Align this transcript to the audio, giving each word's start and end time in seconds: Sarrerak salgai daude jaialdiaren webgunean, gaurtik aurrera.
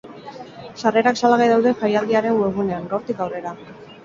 Sarrerak 0.83 1.19
salgai 1.21 1.49
daude 1.51 1.75
jaialdiaren 1.83 2.41
webgunean, 2.41 2.89
gaurtik 2.97 3.23
aurrera. 3.29 3.55